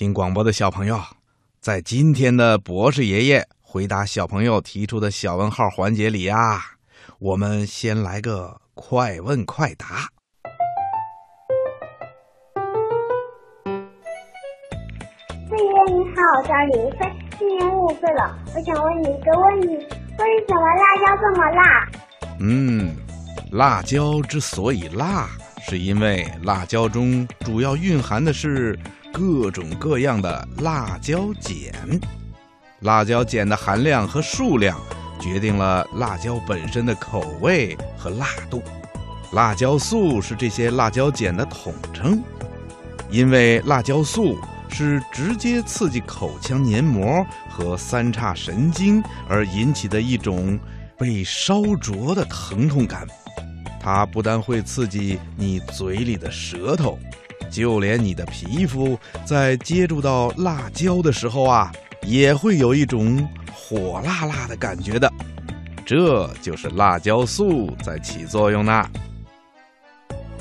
[0.00, 0.98] 听广播的小朋友，
[1.60, 6.58] 在今天的博士爷爷回答小朋友提出的小问号环节里啊，
[7.18, 10.08] 我们先来个快问快答。
[15.50, 17.00] 爷爷你好，我叫林飞，
[17.38, 18.38] 今年五岁了。
[18.54, 21.60] 我想问你一个问题：为什么辣椒这么辣？
[22.40, 22.96] 嗯，
[23.52, 25.28] 辣椒之所以辣，
[25.60, 28.78] 是因为辣椒中主要蕴含的是
[29.12, 32.00] 各种各样的辣椒碱。
[32.80, 34.80] 辣椒碱的含量和数量
[35.20, 38.62] 决定了辣椒本身的口味和辣度。
[39.32, 42.22] 辣椒素是这些辣椒碱的统称，
[43.10, 50.58] 因为辣椒素是直接刺激口腔黏膜和三叉神经而引起的一种
[50.98, 53.06] 被烧灼的疼痛感。
[53.78, 56.98] 它不但会刺激你嘴里的舌头，
[57.50, 65.12] 就连你的皮肤在接触到辣椒的时候啊，也会有一种火辣辣的感觉的。
[65.84, 68.86] 这就是辣椒素在起作用呢。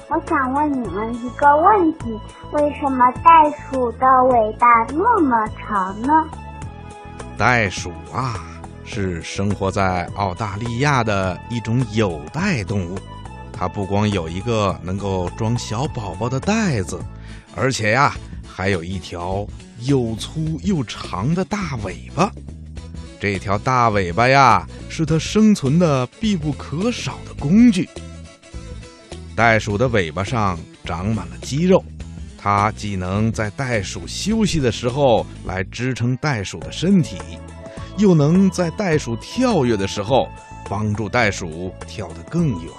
[0.08, 2.20] 我想问你们一个问题：
[2.54, 3.32] 为什么袋
[3.72, 6.14] 鼠的尾巴那么长呢？
[7.38, 8.36] 袋鼠啊，
[8.84, 12.98] 是生活在澳大利亚的一种有袋动物。
[13.60, 16.98] 它不光有一个能够装小宝宝的袋子，
[17.54, 18.16] 而且呀，
[18.48, 19.46] 还有一条
[19.82, 22.32] 又粗又长的大尾巴。
[23.20, 27.90] 这条大尾巴呀，是它生存的必不可少的工具。
[29.36, 31.84] 袋鼠的尾巴上长满了肌肉，
[32.38, 37.18] 它既能在袋鼠休息的时候来支撑袋鼠的身体，
[37.98, 40.30] 又能在袋鼠跳跃的时候
[40.70, 42.74] 帮助袋鼠跳得更远。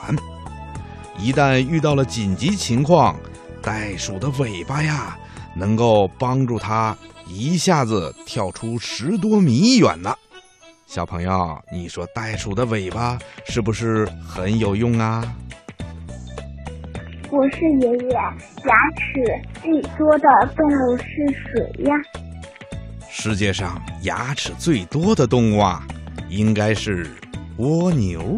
[1.23, 3.15] 一旦遇到了紧急情况，
[3.63, 5.19] 袋鼠的尾巴呀，
[5.55, 10.15] 能够帮助它一下子跳出十多米远呢。
[10.87, 15.23] 小朋友，你说袋鼠的尾巴是不是很有用啊？
[17.31, 18.15] 我是爷爷，
[18.65, 19.23] 牙齿
[19.63, 20.27] 最多的
[20.57, 21.05] 动物是
[21.35, 21.95] 谁呀？
[23.09, 25.87] 世界上牙齿最多的动物啊，
[26.31, 27.07] 应该是
[27.59, 28.37] 蜗牛。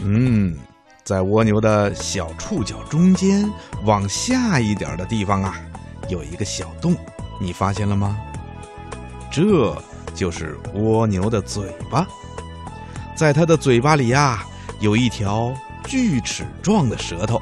[0.00, 0.56] 嗯，
[1.12, 3.46] 在蜗牛的小触角中间
[3.84, 5.60] 往下一点的地方啊，
[6.08, 6.96] 有一个小洞，
[7.38, 8.18] 你发现了吗？
[9.30, 9.76] 这
[10.14, 12.06] 就是蜗牛的嘴巴，
[13.14, 14.42] 在它的嘴巴里呀，
[14.80, 17.38] 有一条锯齿状的舌头。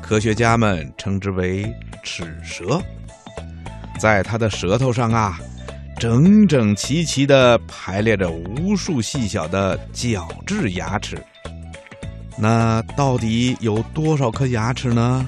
[0.00, 1.70] 科学家们称之为
[2.02, 2.80] 齿舌，
[3.98, 5.38] 在它的舌头上啊，
[6.00, 11.22] 整整齐齐地排列着无数细小的角质牙齿。
[12.40, 15.26] 那到底有多少颗牙齿呢？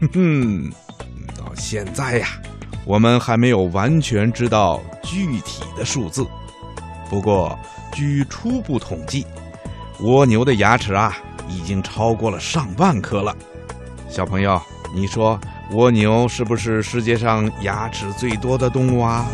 [0.00, 0.70] 哼哼，
[1.36, 2.28] 到现在呀，
[2.84, 6.26] 我们还没有完全知道具体的数字。
[7.10, 7.58] 不过，
[7.92, 9.26] 据初步统计，
[10.00, 11.16] 蜗牛的牙齿啊，
[11.48, 13.36] 已经超过了上万颗了。
[14.08, 14.60] 小朋友，
[14.94, 15.38] 你说
[15.72, 19.26] 蜗牛是不是世界上牙齿最多的动物啊？